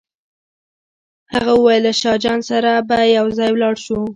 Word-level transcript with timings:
هغه 1.33 1.51
وویل 1.55 1.83
له 1.87 1.93
شاه 2.01 2.17
جان 2.23 2.39
سره 2.49 2.71
به 2.87 2.97
یو 3.17 3.27
ځای 3.37 3.49
ولاړ 3.53 3.75
شو. 3.85 3.99